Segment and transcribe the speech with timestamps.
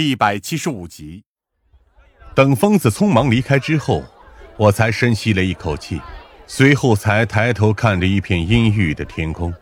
[0.00, 1.24] 第一百七十五集。
[2.34, 4.02] 等疯子匆忙离开之后，
[4.56, 6.00] 我才深吸了一口气，
[6.46, 9.52] 随后才抬头看着一片阴郁的天空。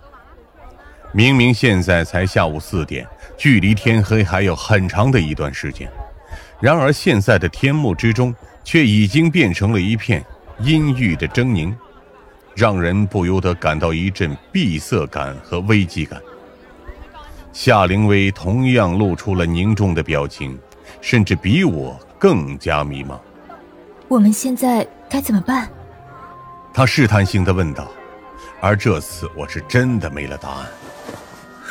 [1.11, 3.04] 明明现在才下午四点，
[3.37, 5.90] 距离天黑还有很长的一段时间，
[6.60, 8.32] 然而现在的天幕之中
[8.62, 10.24] 却已经变成了一片
[10.60, 11.74] 阴郁的狰狞，
[12.54, 16.23] 让人不由得感到一阵闭塞感和危机感。
[17.61, 20.57] 夏灵薇同样露出了凝重的表情，
[21.01, 23.19] 甚至比我更加迷茫。
[24.07, 25.69] 我们现在该怎么办？
[26.73, 27.89] 他试探性的问道。
[28.61, 30.69] 而这次我是真的没了答案。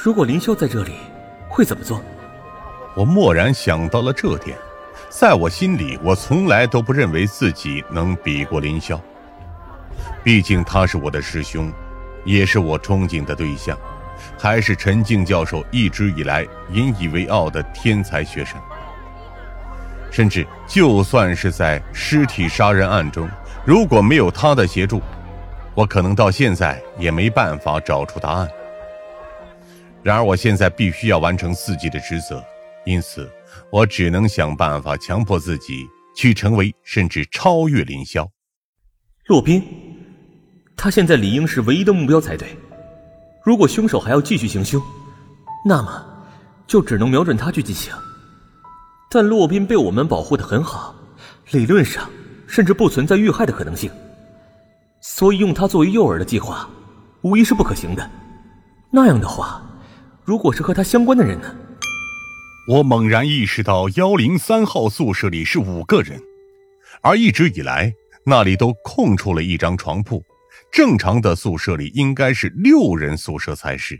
[0.04, 0.98] 如果林萧在这里，
[1.48, 2.02] 会怎么做？
[2.94, 4.58] 我蓦然想到了这点。
[5.09, 9.00] 在我心里，我从来都不认为自己能比过林霄。
[10.22, 11.72] 毕竟他是我的师兄，
[12.26, 13.78] 也是我憧憬的对象。
[14.38, 18.59] 还是陈静教授一直以来引以为傲的天才学生，
[20.12, 23.30] 甚至就算是在尸体杀人案中，
[23.66, 25.02] 如果没有他的协助，
[25.73, 28.47] 我可能到现在也没办法找出答案。
[30.03, 32.44] 然而，我现在必须要完成自己的职责，
[32.86, 33.30] 因此，
[33.72, 38.25] 我只能想办法强迫自己去成为甚至超越林霄。
[39.25, 39.61] 洛宾，
[40.77, 42.47] 他现在理应是唯一的目标才对。
[43.48, 44.84] 如果凶手还要继续行凶，
[45.64, 46.06] 那么
[46.67, 47.94] 就只能瞄准他去进行。
[49.09, 50.94] 但洛宾被我们保护的很好，
[51.52, 52.09] 理论上
[52.45, 53.89] 甚至不存在遇害的可能性，
[55.00, 56.67] 所以用他作为诱饵的计划，
[57.22, 58.12] 无疑是不可行的。
[58.92, 59.61] 那样的话，
[60.26, 61.56] 如果是和他相关的人呢？
[62.67, 66.22] 我猛然意识到，幺零三号宿舍里是五个人，
[67.02, 67.94] 而一直以来
[68.26, 70.22] 那里都空出了一张床铺。
[70.72, 74.00] 正常的宿舍里应该是六人宿舍才是，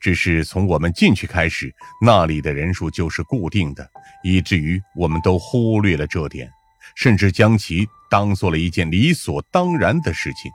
[0.00, 3.88] 只是从我们进去开始，那里的人数就是固定的，
[4.24, 6.50] 以至于我们都忽略了这点，
[6.96, 10.50] 甚至将其当做了一件理所当然的事情。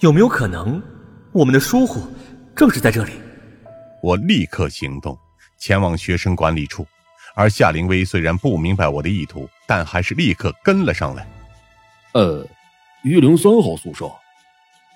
[0.00, 0.82] 有没有可能，
[1.32, 2.06] 我们的疏忽
[2.54, 3.12] 正是在这里？
[4.02, 5.18] 我立刻行动，
[5.58, 6.86] 前往学生管理处。
[7.36, 11.26] 而夏灵薇虽然不明白我的意图，但还是立刻跟了上来。
[12.12, 12.46] 呃。
[13.04, 14.10] 一零三号宿舍，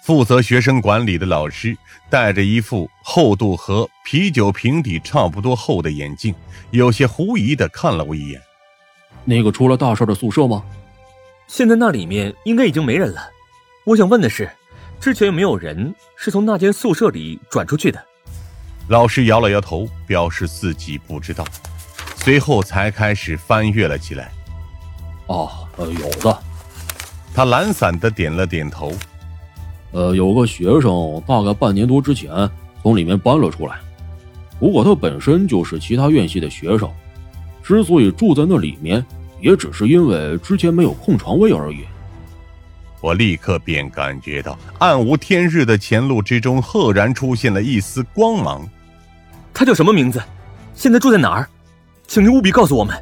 [0.02, 1.76] 负责学生管理的老师
[2.08, 6.34] 戴着一副厚度和啤酒瓶底差不多厚的眼镜，
[6.70, 8.40] 有些狐疑的看了我一眼。
[9.26, 10.64] 那个出了大事的宿舍吗？
[11.48, 13.28] 现在那里面应该已经没人了。
[13.84, 14.50] 我想问的是，
[14.98, 18.02] 之前有没有人是从那间宿舍里转出去的？
[18.88, 21.44] 老师摇了摇头，表示自己不知道，
[22.16, 24.32] 随后才开始翻阅了起来。
[25.26, 26.42] 哦，呃，有的。
[27.38, 28.92] 他懒散的点了点头，
[29.92, 32.28] 呃，有个学生大概半年多之前
[32.82, 33.76] 从里面搬了出来，
[34.58, 36.90] 不过他本身就是其他院系的学生，
[37.62, 39.06] 之所以住在那里面，
[39.40, 41.84] 也只是因为之前没有空床位而已。
[43.00, 48.68] 我立刻便感觉到暗无天日的前路之中赫然出现了一丝光芒。
[49.54, 50.20] 他叫什么名字？
[50.74, 51.48] 现在住在哪儿？
[52.08, 53.00] 请您务必告诉我们。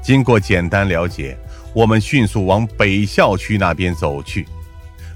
[0.00, 1.36] 经过简单了解。
[1.72, 4.46] 我们迅速往北校区那边走去。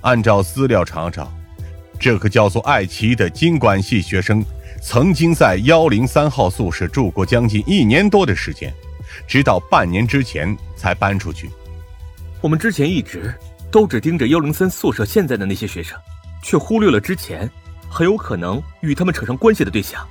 [0.02, 1.32] 按照资料查找，
[1.98, 4.44] 这个叫做艾奇的经管系学生，
[4.82, 8.72] 曾经在幺零三号宿舍住过将近一年多的时间，
[9.26, 11.50] 直到半年之前才搬出去。
[12.40, 13.34] 我们之前一直
[13.70, 15.98] 都只盯着幺零三宿舍现在的那些学生，
[16.42, 17.50] 却忽略了之前
[17.88, 20.06] 很有可能与他们扯上关系的对象。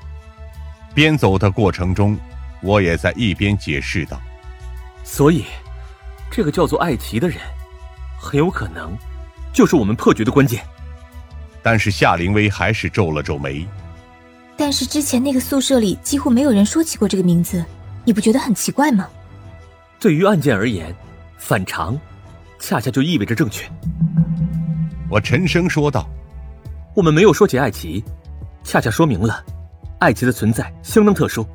[0.96, 2.18] 边走的过程中，
[2.62, 4.20] 我也在一边解释道
[5.06, 5.46] ：“所以。”
[6.36, 7.38] 这个叫做艾奇的人，
[8.20, 8.98] 很有可能
[9.54, 10.66] 就是我们破局的关键。
[11.62, 13.64] 但是夏灵薇还是皱了皱眉。
[14.58, 17.64] 但是之前那个宿舍里几乎没有人说起过这个名字，
[18.04, 19.08] 你不觉得很奇怪吗？
[20.00, 20.92] 对于案件而言，
[21.38, 21.96] 反常
[22.60, 23.70] 恰恰就意味着正确。
[25.12, 26.10] 我沉声说道
[26.98, 28.04] ：“我们没有说起艾奇，
[28.64, 29.46] 恰恰说明了
[30.00, 31.46] 艾奇的存在相当特殊。”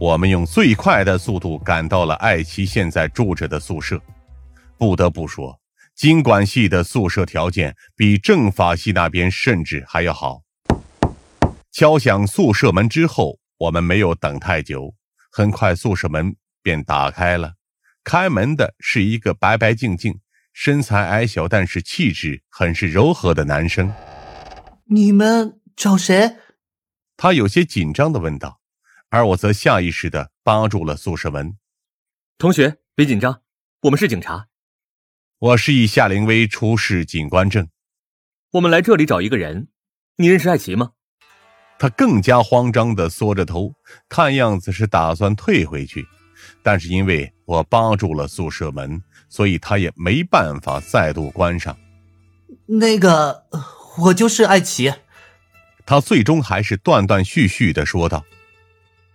[0.00, 4.00] 我们用最快的速度赶到了艾奇现在住着的宿舍。
[4.76, 5.58] 不得不说，
[5.96, 10.42] 经管系的宿舍条件比政法系那边甚至还要好。
[11.72, 14.94] 敲响宿舍门之后，我们没有等太久，
[15.32, 17.54] 很快宿舍门便打开了。
[18.04, 20.20] 开门的是一个白白净净、
[20.52, 23.92] 身材矮小但是气质很是柔和的男生。
[24.84, 26.36] 你们找谁？
[27.16, 28.60] 他有些紧张的问道。
[29.10, 31.56] 而我则下意识的扒住了宿舍门。
[32.36, 33.42] 同学，别紧张，
[33.82, 34.48] 我们是警察。
[35.38, 37.68] 我示意夏灵薇出示警官证。
[38.52, 39.68] 我们来这里找一个人，
[40.16, 40.92] 你认识艾奇吗？
[41.78, 43.74] 他更加慌张地缩着头，
[44.08, 46.06] 看样子是打算退回去，
[46.62, 51.78] 但是因为我扒住了宿舍门，所以他也没办法再度关上。
[52.66, 53.46] 那个，
[53.98, 54.92] 我就是艾奇。
[55.86, 58.24] 他最终还是断断续续的说道：“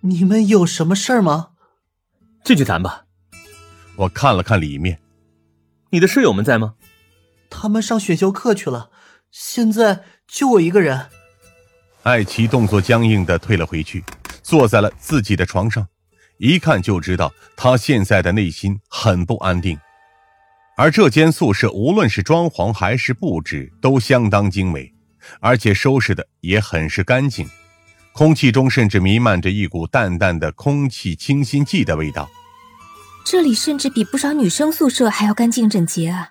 [0.06, 1.52] 你们有什么事儿吗？
[2.44, 3.06] 进去谈吧。”
[3.96, 5.00] 我看了看里面，
[5.92, 6.76] 你的室友们在吗？
[7.50, 8.90] 他们上选修课去了，
[9.32, 11.08] 现在就我一个人。
[12.02, 14.04] 艾奇动作僵硬的退了回去，
[14.42, 15.88] 坐在了自己的床上，
[16.38, 19.80] 一看就知道他现在的内心很不安定。
[20.76, 24.92] 而这间宿舍无论是装潢还是布置都相当精美，
[25.40, 27.48] 而且收拾的也很是干净，
[28.14, 32.30] 空气中甚至弥漫着一股淡淡的空气清新剂的味道。
[33.26, 36.30] 这里甚至比不少女生宿舍还要干净整洁啊！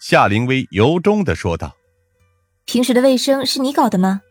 [0.00, 1.76] 夏灵薇由衷的说道
[2.64, 4.22] ：“平时的卫生是你搞的吗？”